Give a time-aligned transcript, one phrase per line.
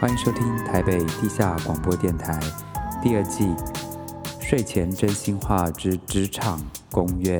[0.00, 2.40] 欢迎收听台北地下广播电台
[3.02, 3.54] 第二季
[4.40, 6.58] 睡前真心话之职场
[6.90, 7.38] 攻略，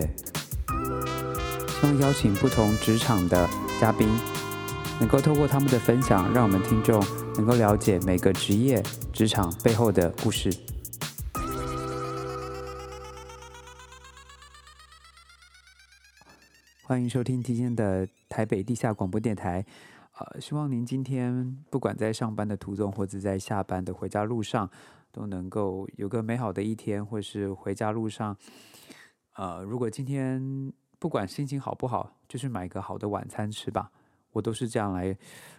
[0.68, 3.48] 希望邀请不同职场的
[3.80, 4.06] 嘉宾，
[4.98, 7.02] 能够透过他们的分享，让我们听众
[7.36, 10.52] 能够了解每个职业职场背后的故事。
[16.82, 19.64] 欢迎收听今天的台北地下广播电台。
[20.20, 24.68] 呃，希望您今天不管在上班的途中，或者在下班的回家路上，
[25.10, 28.36] 都能够有个美好的一天，或是回家路上，
[29.36, 33.90] 呃，如果今天不管心情好不好，就是买个好的晚餐吃吧。
[34.32, 35.16] 我都是这样来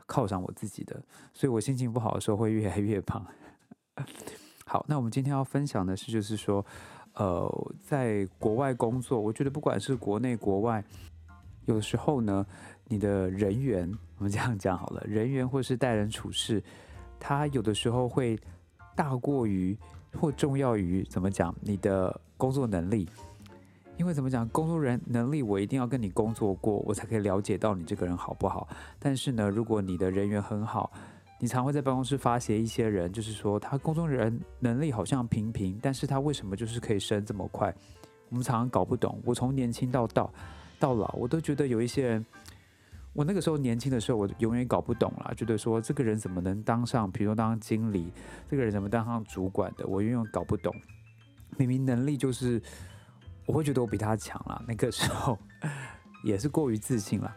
[0.08, 1.04] 犒赏我自己的，
[1.34, 3.26] 所以我心情不好的时候会越来越胖。
[4.66, 6.64] 好，那我们今天要分享的是，就是说，
[7.16, 10.82] 呃，在国外工作，我觉得不管是国内国外，
[11.66, 12.46] 有时候呢。
[12.88, 16.62] 你的人缘，我们这样讲好了，人缘或是待人处事，
[17.18, 18.38] 它有的时候会
[18.98, 19.78] 大过于
[20.20, 23.08] 或重要于怎么讲你的工作能力，
[23.96, 28.68] 因为怎么讲工作人能力，我一定要跟你工作过，我才可以了解到你这个人好不好。
[29.00, 30.92] 但是呢，如果你的人缘很好，
[31.40, 37.74] 你常会在办公室发现一些人，就是说他工作人能力好像平平，但是他为什么就是可以升这么快？
[38.28, 39.18] 我们常常搞不懂。
[39.24, 40.30] 我从年轻到到
[40.82, 42.26] 到老，我都觉得有一些人。
[43.14, 48.10] 我那个时候年轻的时候，我永远搞不懂了，觉得说这个人怎么能当上，比如说当经理，
[48.50, 50.74] 这个人怎么当上主管的，我永远搞不懂。
[51.58, 52.62] 明明能力就是，
[53.46, 54.64] 我会觉得我比他强了。
[54.66, 55.38] 那个时候
[56.24, 57.36] 也是过于自信了。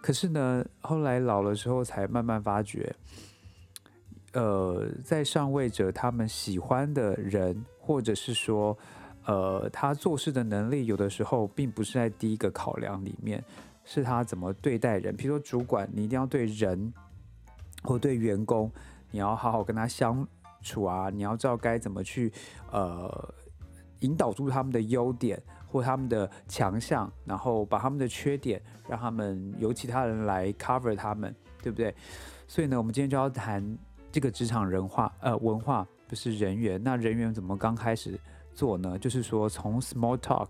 [0.00, 2.94] 可是呢，后来老了之后，才慢慢发觉，
[4.32, 8.78] 呃，在上位者他们喜欢的人，或者是说，
[9.28, 13.44] 呃，他做事的能力，有的时候并不是在第一个考量里面。
[13.90, 16.92] 是他怎么对待人，比如说主管，你一定要对人
[17.82, 18.70] 或对员工，
[19.10, 20.28] 你要好好跟他相
[20.60, 22.30] 处啊，你要知道该怎么去
[22.70, 23.34] 呃
[24.00, 31.94] 引导出他们的优点或他们的强项，然后把他们的缺点让他们由其他人来 cover 他们，对不对？
[32.46, 33.78] 所以呢，我们今天就要谈
[34.12, 36.78] 这个职场人化呃文化，不是人员。
[36.84, 38.20] 那人员怎么刚开始
[38.58, 38.98] 做呢？
[38.98, 40.48] 就是说从 small talk。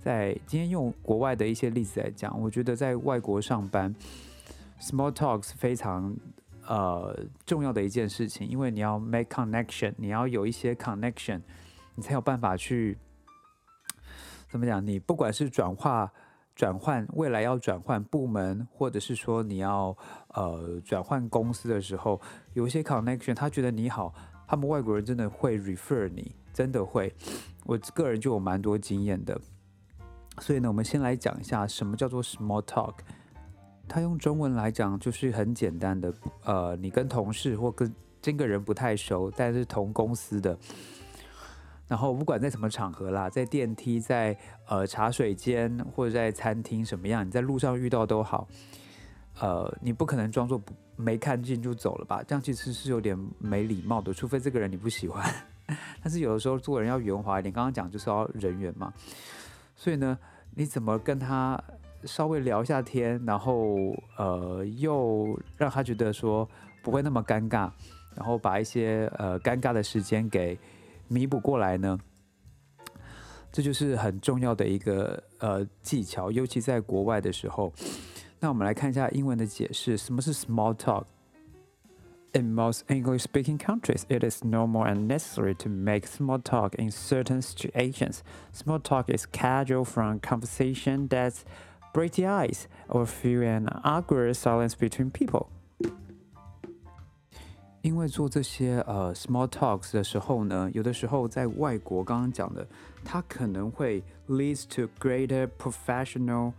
[0.00, 3.94] 在今天用国外的一些例子来讲，我觉得在外国上班
[4.80, 6.14] ，small talks 非常
[6.66, 11.40] 呃重要的一件事情，因为你要 make connection，你要有一些 connection，
[11.94, 12.98] 你才有办法去
[14.48, 14.84] 怎么讲？
[14.84, 16.12] 你不管是转化、
[16.54, 19.96] 转换未来要转换部门，或者是说你要
[20.34, 22.20] 呃转换公司的时候，
[22.54, 24.14] 有一些 connection，他觉得你好，
[24.46, 27.12] 他们外国人真的会 refer 你，真的会。
[27.64, 29.40] 我个人就有蛮多经验的。
[30.38, 32.94] 所以呢，我们先来讲一下什么叫做 small talk。
[33.88, 36.12] 它用中文来讲就是很简单的，
[36.44, 40.58] 呃，你跟同事或跟这个人不太熟，但是同公司的，
[41.86, 44.36] 然后不管在什么场合啦，在电梯、在
[44.66, 48.48] 呃茶水间或者在餐厅什么样，你在路上遇到都好，
[49.38, 52.22] 呃，你不可能装作不没看见就走了吧？
[52.26, 55.30] 这样其实是有点没礼貌的，除非这个人你不喜欢。
[56.02, 58.92] 但是有的时候做人要圆滑一点，刚刚讲就是要人缘嘛。
[59.74, 60.18] 所以呢，
[60.54, 61.62] 你怎么跟他
[62.04, 63.76] 稍微聊一下天，然后
[64.16, 66.48] 呃，又让他觉得说
[66.82, 67.70] 不会那么尴尬，
[68.14, 70.58] 然后把一些呃尴尬的时间给
[71.08, 71.98] 弥补过来呢？
[73.52, 77.70] 这就是很重要的一个呃技巧，尤其在国外的时候。
[78.39, 86.73] 那我们来看一下英文的解释，什么是 small talk？In most English speaking countries, it is normal and necessary to make small talk
[86.81, 88.21] in certain situations.
[88.53, 91.35] Small talk is casual from conversation that
[91.93, 95.47] breaks the ice or fill an awkward silence between people.
[97.81, 102.65] 因为做这些呃 small talks 的时候呢，有的时候在外国刚刚讲的，
[103.03, 106.53] 它可能会 leads to greater professional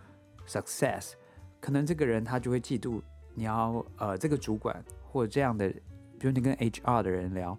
[0.47, 1.12] success。
[1.59, 3.01] 可能这个人他就会嫉妒
[3.34, 5.69] 你要呃这个主管或者这样的，
[6.19, 7.57] 比如你跟 HR 的人聊，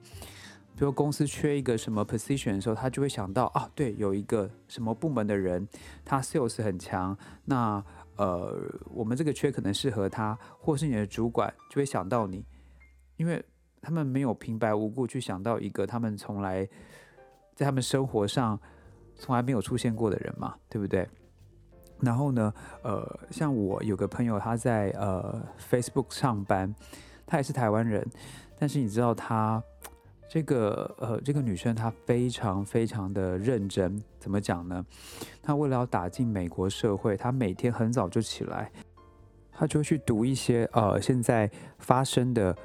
[0.76, 5.66] 比如公司缺一个什么 position 的时候，他就会想到啊，对，有一个什么部门的人，
[6.04, 7.84] 他 sales 很强，那
[8.16, 8.56] 呃，
[8.92, 12.44] 我们这个缺可能适合他，或是你的主管就会想到你，
[13.16, 13.44] 因为
[13.80, 16.68] 他们没有平白无故去想到一个他们从来
[17.54, 18.58] 在他们生活上
[19.16, 21.08] 从来没有出现过的人嘛，对不对？
[22.00, 22.52] 然后呢，
[22.82, 26.74] 呃，像我有个朋友，他在呃 Facebook 上班。
[27.30, 28.02] 她也是台湾人，
[28.58, 29.62] 但是你知道她
[30.30, 34.82] 这个呃这个女生她非常非常的认真，怎么讲呢？
[35.42, 38.72] 她为了要打进美国社会，她每天很早就起来，
[39.52, 42.56] 她就去读一些呃现在发生的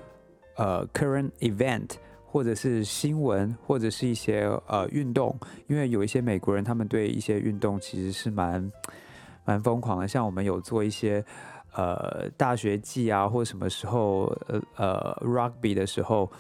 [0.55, 1.89] 呃 current event，
[2.25, 5.37] 或者是新闻，或者是一些呃运动，
[5.67, 8.71] 因为有一些美国人他们对一些运动其实是蛮
[9.45, 11.23] 蛮疯狂的，像我们有做一些
[11.73, 16.31] 呃大学季啊，或什么时候呃呃 rugby 的时候，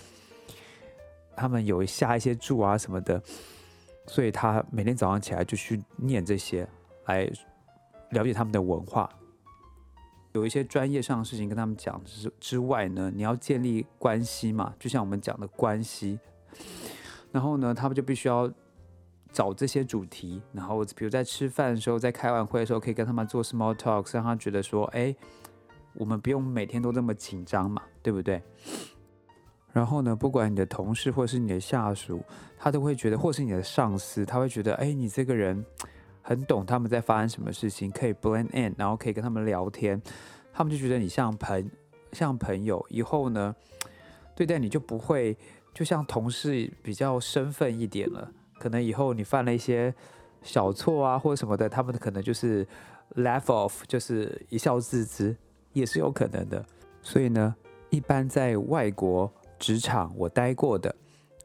[1.35, 3.21] 他们有下一些注啊什么的，
[4.07, 6.67] 所以他每天早上起来就去念这些，
[7.05, 7.29] 来
[8.11, 9.09] 了解他们的文化。
[10.33, 16.19] 有一些专业上的事情跟他们讲之之外呢，你要建立关系嘛，就像我们讲的关系。
[17.31, 18.51] 然后呢，他们就必须要
[19.33, 25.13] 找这些主题，然后比如在吃饭的时候，在开完会的时候，可以跟他们做 small talks，让他觉得说，哎，
[25.95, 28.41] 我们不用每天都这么紧张嘛，对不对？
[29.73, 32.23] 然后呢，不管你的同事或是你的下属，
[32.57, 35.65] 他都会觉得，或是你的上司，他会觉得，哎，你这个人。
[36.25, 40.01] 很懂他们在发生什么事情，可以 blend in，然后可以跟他们聊天，
[40.53, 41.69] 他们就觉得你像朋
[42.13, 43.53] 像朋友，以后呢
[44.33, 45.37] 对待你就不会
[45.73, 48.31] 就像同事比较身份一点了。
[48.63, 49.93] 可能以后你犯了一些
[50.41, 52.65] 小错啊或者什么的，他们可能就是
[53.15, 55.35] laugh off，就是一笑置之，
[55.73, 56.65] 也是有可能的。
[57.01, 57.53] 所以呢，
[57.89, 59.29] 一般在外国
[59.59, 60.95] 职场我待过的，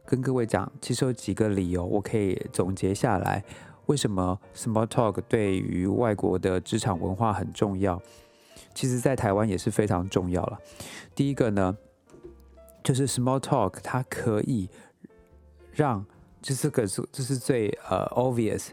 [0.06, 3.42] 跟各位讲，其实有几个理由，我可以总结下来。
[3.86, 8.00] 为什么 small talk 对于外国的职场文化很重要？
[8.74, 10.56] 其实，在台湾也是非常重要了。
[11.16, 11.76] 第一个呢，
[12.84, 14.70] 就是 small talk 它可以
[15.72, 16.06] 让，
[16.48, 18.68] 就是个是这是最呃 obvious，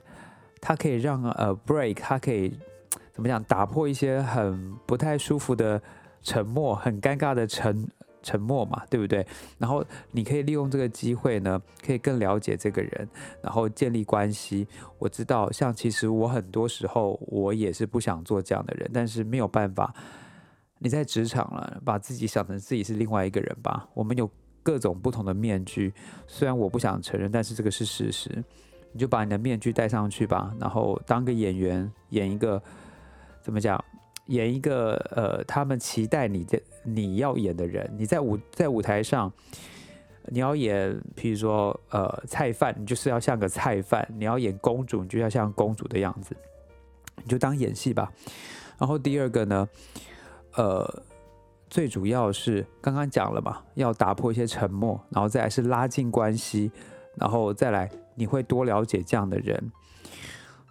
[0.62, 2.57] 它可以让呃 break，它可以
[3.12, 5.81] 怎么讲，打破一些很不太舒服的
[6.24, 7.86] 沉默，很尴尬的沉。
[8.24, 9.24] 沉默嘛，对不对？
[9.60, 13.07] 然后你可以利用这个机会呢，可以更了解这个人，
[13.39, 14.68] 然后建立关系。
[14.98, 19.94] 我知道，像其实我很多时候我也是不想做这样的人，但是没有办法。
[20.80, 23.88] 你在职场了，把自己想成自己是另外一个人吧。
[23.94, 24.28] 我们有
[24.66, 25.94] 各种不同的面具，
[26.26, 28.44] 虽然我不想承认，但是这个是事实。
[28.92, 32.60] 你就把你的面具戴上去吧，然后当个演员，演一个
[33.44, 33.84] 怎么讲？
[34.28, 39.32] 演一个呃，他们期待你的你要演的人，你在舞在舞台上，
[40.30, 46.36] 你要演，譬如说呃菜贩，你就是要像个菜贩；你要演公主，你就要像公主的样子，
[47.18, 48.12] 你就当演戏吧。
[48.80, 49.70] 然后第二个呢，
[50.56, 51.04] 呃，
[51.70, 56.72] 最主要是刚刚讲了嘛，要打破一些沉默，然后再来是拉近关系，
[57.16, 59.72] 然后再来你会多了解这样的人，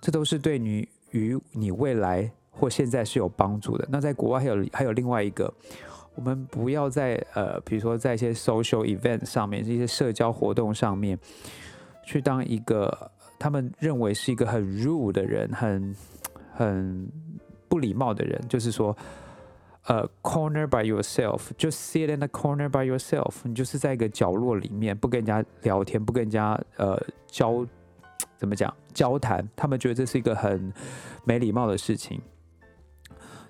[0.00, 2.30] 这都是对你与你未来。
[2.56, 3.84] 或现在是有帮助的。
[3.90, 5.52] 那在国外还有还有另外一个，
[6.14, 11.18] 我们不要在呃，比如说在一些 social event 上面，这些社交活动上面，
[12.06, 13.10] 去当一个
[13.40, 15.96] 他们认为是一个很 rude 的人，很
[16.52, 17.08] 很
[17.68, 18.40] 不礼貌的人。
[18.48, 18.96] 就是说，
[19.86, 27.66] 呃，corner by yourself，就 sit in the corner by yourself，你就是在一个角落里面，不跟人家聊天，不跟人家呃交
[28.38, 30.72] 怎么讲交谈，他们觉得这是一个很
[31.24, 32.20] 没礼貌的事情。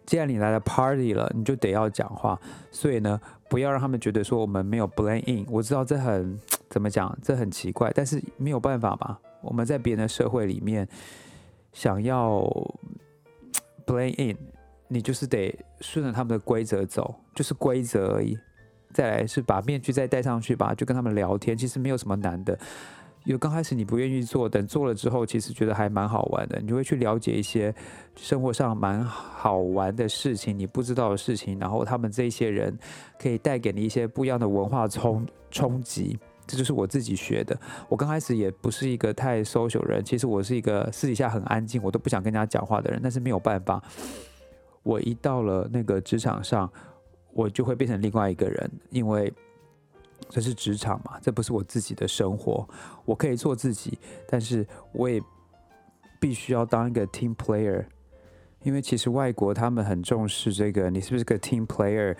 [0.04, 2.38] 既然你来了 party 了，你就得要讲话。
[2.70, 5.46] 所以呢，不要让他们觉得说我们没有 blend in。
[5.48, 6.38] 我知道这很
[6.68, 9.16] 怎么讲，这很奇怪，但是没有办法嘛。
[9.40, 10.86] 我们在别人的社会里面
[11.72, 12.42] 想要
[13.86, 14.36] blend in，
[14.88, 18.38] 你就是得顺着他们的规则走，就是规则而已。
[18.92, 22.56] 再来是把面具再戴上去吧，就跟他们聊天，其实没有什么难的。
[23.24, 26.60] 有刚开始你不愿意做，等做了之后，其实觉得还蛮好玩的。
[26.60, 27.74] 你就会去了解一些
[28.14, 32.78] 生活上蛮好玩的事情，你不知道的事情，然后他们这些人
[33.18, 36.18] 可以带给你一些不一样的文化冲冲击。
[36.46, 37.58] 这就是我自己学的。
[37.88, 43.00] 我刚开始也不是一个太 social 人，其实我是一个私底下很安静，我都不想跟人家讲话的人。
[43.02, 43.82] 但是没有办法，
[44.84, 46.70] 我一到了那个职场上，
[47.32, 49.32] 我就会变成另外一个人，因为。
[50.30, 51.18] 这是职场嘛？
[51.20, 52.66] 这不是我自己的生活。
[53.04, 55.20] 我可以做自己，但是我也
[56.18, 57.84] 必须要当一个 team player。
[58.62, 62.16] 因为其实外国他们很重视这个，你是不是个 team player？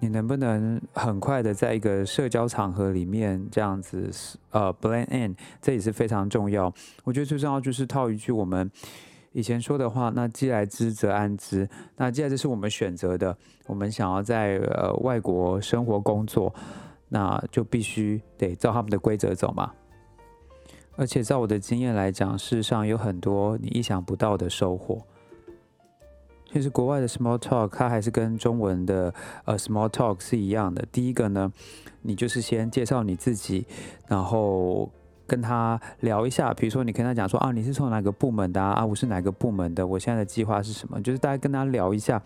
[0.00, 4.10] 你能不能很快的在一个社交场合里面这样子
[4.50, 5.36] 呃 blend in？
[5.60, 6.72] 这也是非常重要。
[7.04, 8.68] 我觉得最重要就是套一句我们
[9.32, 11.68] 以前说的话：那既来之则安之。
[11.96, 13.36] 那既然这是我们选择的，
[13.66, 16.54] 我们想要在呃外国生活工作。
[17.14, 19.70] 那就必须得照他们的规则走嘛。
[20.96, 24.98] 而且照我的经验来讲，事实上有很多你意想不到的收获。
[26.50, 29.12] 其实国外的 small talk 它还是跟中文的
[29.44, 30.82] 呃 small talk 是一样的。
[30.90, 31.52] 第一个呢，
[32.00, 33.66] 你就是先介绍你自己，
[34.08, 34.90] 然后
[35.26, 36.52] 跟他聊一下。
[36.54, 38.84] 比如说你跟他讲说啊，你是从哪个部门的啊？
[38.84, 39.86] 我是哪个部门的？
[39.86, 41.00] 我现在的计划是什么？
[41.02, 42.22] 就是大家跟他聊一下。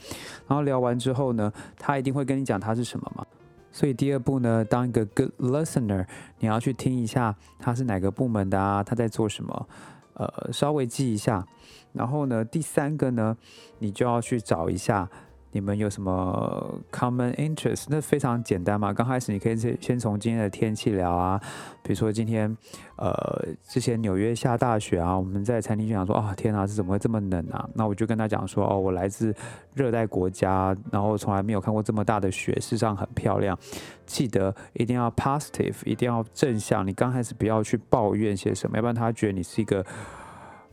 [0.47, 3.25] 然后聊完之后呢，他一定会跟你讲他是什么嘛。
[3.73, 6.07] 所以第二步呢，当一个 good listener，
[6.39, 9.69] 你要去听一下他是哪个部门的啊，他在做什么，
[10.15, 11.47] 呃，稍微记一下。
[11.93, 13.37] 然后呢，第三个呢，
[13.79, 15.09] 你就要去找一下。
[15.53, 17.87] 你们有什么 common interest？
[17.89, 18.93] 那非常简单嘛。
[18.93, 21.41] 刚开始你可以先先从今天的天气聊啊，
[21.83, 22.55] 比如说今天，
[22.97, 27.67] 呃，之前纽约下大雪啊，我们在餐厅就想说，啊，天啊，是怎么会这么冷啊？
[27.75, 29.35] 那我就跟他讲说，哦，我来自
[29.75, 33.59] 热带国家，然后从来没有看过这么大的雪，世上很漂亮。
[34.05, 36.87] 记得一定要 positive，一定要正向。
[36.87, 39.85] 你刚开始不要去抱怨些什么，要不然他觉得你是一个。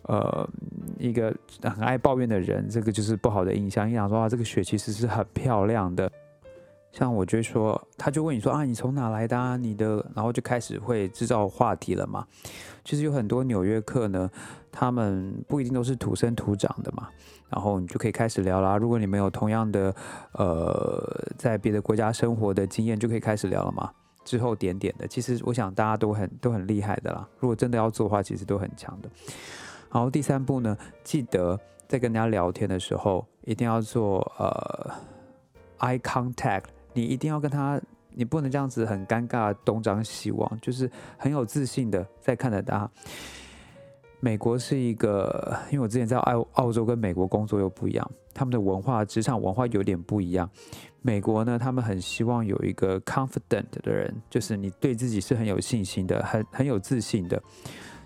[0.03, 0.47] 呃，
[0.99, 1.33] 一个
[1.63, 3.89] 很爱抱怨的人，这个就是不好的印象。
[3.89, 6.11] 你想说啊，这个雪其实是很漂亮的。
[6.91, 9.35] 像我就说，他就问你说啊，你从哪来的？
[9.35, 9.57] 啊？
[9.57, 12.27] 你的，然后就开始会制造话题了嘛。
[12.85, 14.29] 其实有很多纽约客呢，
[14.71, 17.07] 他们不一定都是土生土长的嘛。
[17.49, 18.77] 然后你就可以开始聊啦。
[18.77, 19.95] 如果你们有同样的
[20.33, 23.91] 呃，在别的国家生活的经验，就可以开始聊了嘛。
[24.23, 27.27] 之后点点的，其实我想大家都很都很厉害的啦。
[27.39, 29.09] 如果真的要做的话，其实都很强的。
[29.93, 31.57] 然后第三步呢，记得
[31.87, 34.91] 在跟人家聊天的时候，一定要做呃
[35.77, 36.63] eye contact。
[36.93, 42.89] 你一定要跟他，你不能这样子很尴尬东张西望，就是很有自信的在看着他。
[44.19, 50.49] 美国是一个，因为我之前在澳澳洲跟美国工作又不一样，他们的文化职场文化有点不一样。
[51.01, 57.41] 美国呢，他们很希望有一个 confident 的人，就是你对自己是很有信心的，很很有自信的。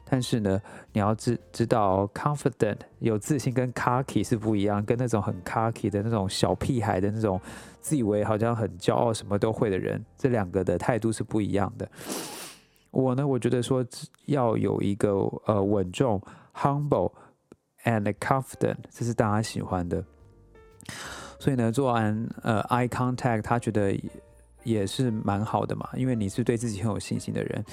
[0.10, 0.62] 但是呢，
[0.94, 7.40] 你要知知道，confident 有自信跟 cocky 是不一样，跟那种很 cocky 的那种小屁孩的那种
[7.82, 11.90] 自以为好像很骄傲什么都会的人，这两个的态度是不一样的。
[12.92, 13.86] 我呢，我觉得说
[14.28, 15.12] 要有一个
[15.46, 16.22] 呃稳重
[16.56, 17.12] ，humble
[17.84, 20.04] and confident，这是大家喜欢的。
[21.38, 23.94] 所以呢，做完呃 eye contact，他觉得
[24.64, 27.64] 也是蛮好的嘛，因为你是对自己很有信心的人。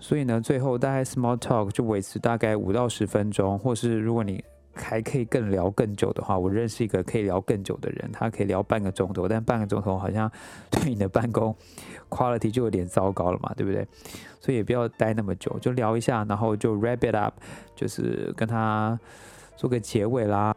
[0.00, 10.30] 所以呢，最后大概 small talk 就维持大概五到十分钟，或是如果你还可以更聊更久的话，我认识一个可以聊更久的人，他可以聊半个钟头，但半个钟头好像
[10.70, 11.54] 对你的办公
[12.08, 13.86] quality 就有点糟糕了嘛，对不对？
[14.40, 17.34] 所以也不要待那么久，就聊一下，然后就 wrap it up，
[17.74, 18.98] 就是跟他
[19.56, 20.54] 做个结尾啦。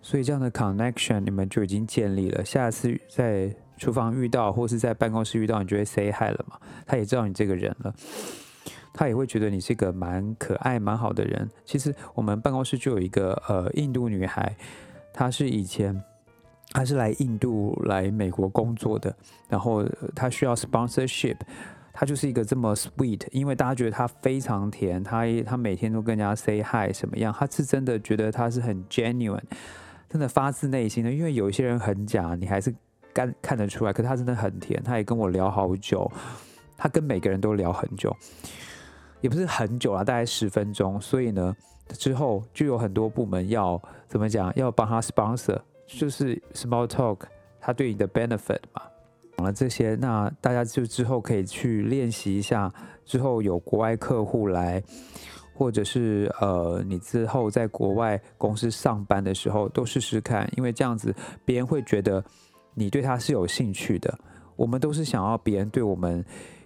[0.00, 7.92] 所以这样的 connection 你们就已经建立了，下次在厨房遇到或是在办公室遇到，你就会 say hi 了嘛，他也知道你这个人了。
[8.94, 11.50] 他也会觉得你是一个蛮可爱、蛮好的人。
[11.64, 14.56] 其实我们办公室就有一个呃印度女孩，
[15.12, 16.00] 她是以前
[16.70, 19.14] 她是来印度来美国工作的，
[19.48, 19.84] 然后
[20.14, 21.36] 她需要 sponsorship，
[21.92, 29.42] 她就是一个这么 sweet，因为大家觉得她非常甜，她她每天都跟人家 say hi 什么样，她是真的觉得她是很 genuine，
[30.08, 31.10] 真的发自内心的。
[31.10, 32.72] 因为有一些人很假，你还是
[33.12, 36.08] 看看得出来，可她真的很甜，她也跟我聊好久，
[36.76, 38.16] 她跟每个人都聊很久。
[39.24, 41.00] 也不是很久了，大概十分钟。
[41.00, 41.56] 所以呢，
[41.88, 47.20] 之后就有很多部门要怎么讲，要帮他 sponsor，就是 small talk，
[47.58, 48.82] 他对你的 benefit 嘛。
[49.38, 52.70] 讲了这些，那大家就之后可以去练习一下。
[53.06, 54.82] 之后有国外客户来，
[55.54, 61.14] 或者是呃，你之后在国外公司上班的时候，都试试看，因为这样子
[61.46, 62.22] 别人会觉得
[62.74, 64.18] 你对他是有兴趣的。
[64.54, 66.22] 我们都是想要别人对我们。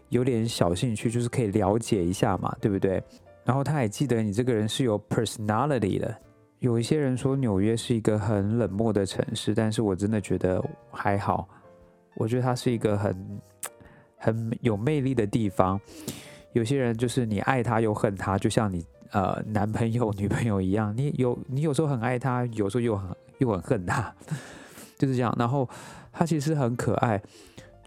[0.08, 3.02] 有点小兴趣，就是可以了解一下嘛，对不对？
[3.44, 6.14] 然后他也记得你这个人是有 personality 的。
[6.60, 11.48] 有一些人说纽约是一个很冷漠的城市，但是我真的觉得还好。
[12.14, 13.40] 我觉得它是一个很
[14.16, 15.80] 很有魅力的地方。
[16.52, 24.12] 有些人就是你爱他又恨他，就像你呃男朋友女朋友一样，你有你有时候很爱他，有时候又很又很恨他，
[24.98, 25.32] 就是这样。
[25.38, 25.68] 然后
[26.12, 27.22] 他其实很可爱。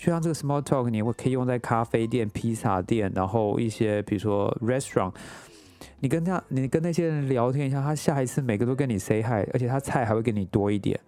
[0.02, 5.14] 就像这个 small talk，你会可以用在咖啡店、披萨店，然后一些比如说 restaurant，
[6.00, 11.00] 你跟他，你跟那些人聊天一下，他下一次每个都跟你 say hi，而且他菜还会给你多一点，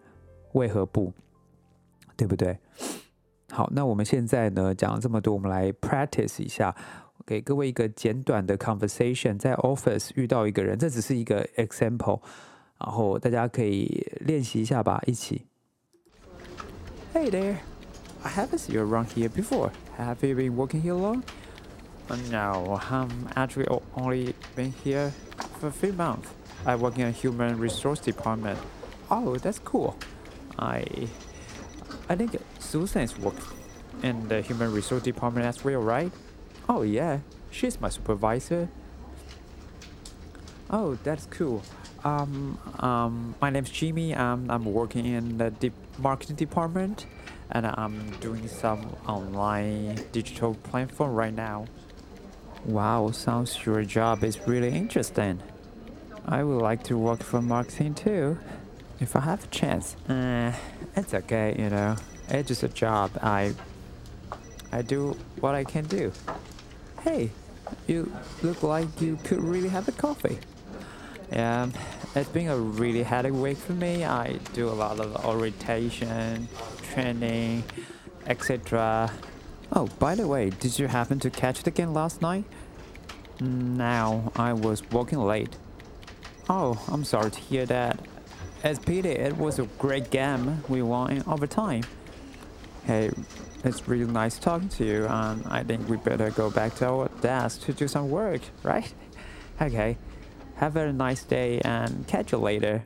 [0.51, 1.11] 为何不？
[2.15, 2.55] 对不对？
[3.49, 6.75] 好，那我们现在呢讲了这么多，我们来 practice 一下，
[7.25, 12.21] 给各位一个简短的 conversation，在 office 遇到一个人，这只是一个 example，
[12.77, 15.47] 然后大家可以练习一下吧，一起。
[17.11, 17.72] Hey there.
[18.23, 19.71] I haven't seen you around here before.
[19.97, 21.23] Have you been working here long?
[22.09, 25.13] Uh, no, I'm actually only been here
[25.59, 26.29] for a few months.
[26.65, 28.57] I work in a human resource department.
[29.11, 29.97] Oh, that's cool.
[30.57, 30.85] I
[32.07, 33.35] I think Susan's work
[34.01, 36.11] in the human resource department as well, right?
[36.69, 37.19] Oh yeah,
[37.51, 38.69] she's my supervisor.
[40.69, 41.61] Oh, that's cool.
[42.05, 44.13] Um, um, my name's Jimmy.
[44.13, 47.05] Um, I'm working in the de marketing department
[47.53, 51.67] and I'm doing some online digital platform right now.
[52.65, 55.39] Wow, sounds your job is really interesting.
[56.25, 58.39] I would like to work for marketing too,
[58.99, 59.95] if I have a chance.
[60.09, 60.53] Uh,
[60.95, 61.95] it's okay, you know.
[62.29, 63.11] It's just a job.
[63.21, 63.53] I
[64.71, 66.11] I do what I can do.
[67.01, 67.29] Hey,
[67.85, 70.39] you look like you could really have a coffee.
[71.31, 71.67] Yeah,
[72.15, 74.05] it's been a really headache week for me.
[74.05, 76.47] I do a lot of orientation,
[76.93, 77.63] training,
[78.27, 79.11] etc.
[79.71, 82.45] Oh, by the way, did you happen to catch the game last night?
[83.39, 85.55] Now, I was working late.
[86.49, 87.99] Oh, I'm sorry to hear that.
[88.63, 90.63] As pity, it was a great game.
[90.69, 91.83] We won in overtime.
[92.85, 93.11] Hey,
[93.63, 97.07] it's really nice talking to you, and I think we better go back to our
[97.21, 98.93] desk to do some work, right?
[99.61, 99.97] Okay,
[100.55, 102.85] have a nice day and catch you later.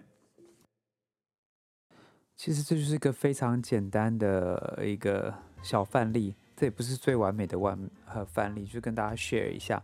[2.38, 7.78] 其实这就是一个非常简单的一个小范例，这也不是最完美的完
[8.14, 9.82] 呃范例，就跟大家 share 一下。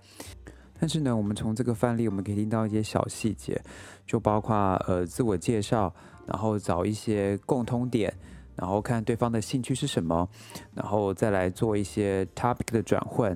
[0.80, 3.60] 但是呢，我们从这个范例，我们可以听到一些小细节，
[4.06, 4.56] 就包括
[4.88, 5.94] 呃自我介绍，
[6.28, 8.14] 然后找一些共通点。
[8.56, 10.30] 然后看对方的兴趣是什么，
[10.76, 13.36] 然后再来做一些 topic 的转换，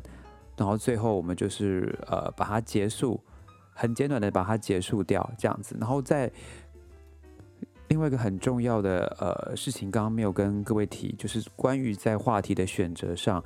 [0.55, 3.19] 然后最后我们就是呃把它结束，
[3.73, 5.75] 很简短的把它结束掉这样子。
[5.79, 6.31] 然后在
[7.87, 13.43] 另外一个很重要的呃事情，刚刚没有跟各位提，就是关于在话题的选择上，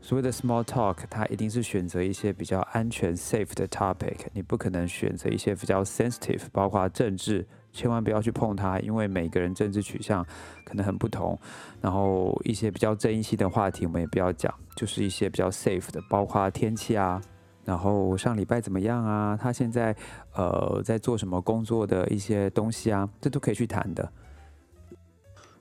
[0.00, 7.46] 所谓的 small talk，它一定是选择一些比较安全 safe 的 topic，你不可能选择一些比较 sensitive，包括政治。
[7.72, 10.24] 千万不要去碰它，因为每个人政治取向
[10.64, 11.36] 可能很不同。
[11.80, 17.20] 然后一些比较争议性的话题，我们也不要讲，就是一些比较 safe 的，包括天气啊，
[17.64, 19.96] 然后上礼拜怎么样啊，他现在
[20.34, 24.08] 呃在做什么工作的一些东西啊，这都可以去谈的。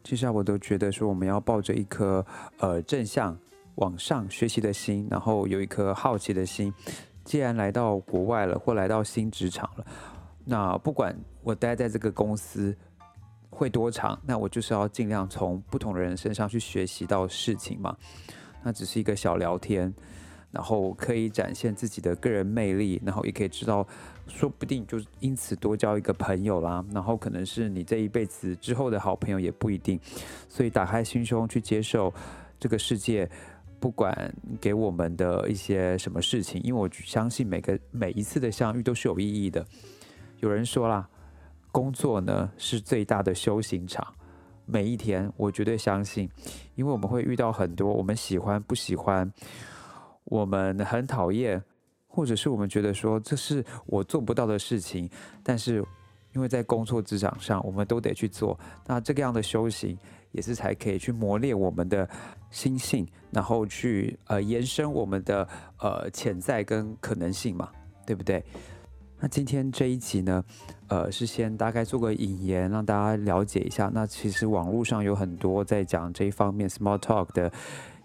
[0.03, 2.25] 其实我都觉得说，我们要抱着一颗
[2.57, 3.37] 呃正向
[3.75, 6.73] 往上学习的心，然后有一颗好奇的心。
[7.23, 9.85] 既然来到国外了，或来到新职场了。
[10.43, 12.75] 那不管我待在这个公司
[13.49, 17.95] 会多长，那我就是要尽量从不同的人身上去学习到事情嘛。
[18.61, 19.93] 那只是一个小聊天，
[20.53, 23.85] 然后可以展现自己的个人魅力，然后也可以知道，
[24.27, 26.85] 说不定就因此多交一个朋友啦。
[26.93, 29.99] 然后可能是你这一辈子之后的好朋友也不一定。
[30.47, 32.13] 所以打开心胸去接受
[32.59, 33.27] 这个世界，
[33.79, 39.65] 不管给我们的一些什么事情，因为我相信每个每一次的相遇都是有意义的。
[40.39, 41.09] 有人说啦，
[41.71, 44.05] 工作呢是最大的修行场。
[44.65, 46.29] 每一天，我绝对相信，
[46.75, 49.29] 因为我们会遇到很多我们喜欢、不喜欢，
[50.25, 51.61] 我们很讨厌，
[52.07, 55.09] 或者是我们觉得说这是我做不到的事情。
[55.43, 55.83] 但是，
[56.33, 58.57] 因为在工作职场上，我们都得去做。
[58.87, 59.97] 那这个样的修行，
[60.31, 62.09] 也是才可以去磨练我们的
[62.49, 65.47] 心性，然后去呃延伸我们的
[65.79, 67.69] 呃潜在跟可能性嘛，
[68.05, 68.43] 对不对？
[69.19, 70.43] 那今天这一集呢，
[70.87, 73.89] 呃，是先大概做个引言，让大家了解一下。
[73.93, 77.49] 那其实网络上有很多在讲这一方面 small talk 的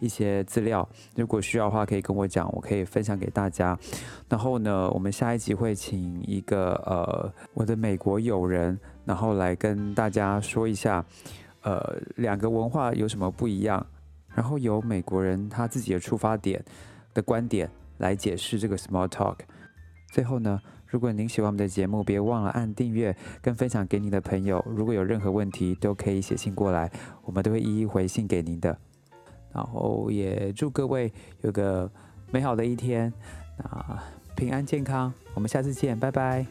[0.00, 3.78] 一些资料，如果需要的话，可以跟我讲，我可以分享给大家。
[4.28, 11.04] 然后呢，我们下一集会请一个呃我的美国友人，然后来跟大家说一下，
[11.62, 13.86] 呃，两个文化有什么不一样，
[14.34, 16.64] 然后由美国人他自己的出发点
[17.14, 19.36] 的观点来解释这个 small talk。
[20.12, 20.60] 最后呢。
[20.90, 24.64] 如果您喜欢我们的节目，别忘了按订阅跟分享给您的朋友。
[24.66, 26.90] 如果有任何问题，都可以写信过来，
[27.24, 28.78] 我们都会一一回信给您的。
[29.58, 31.90] 然后也祝各位有个
[32.30, 33.12] 美好的一天，
[33.64, 34.04] 啊，
[34.36, 35.12] 平安健康。
[35.34, 36.46] 我们下次见，拜拜。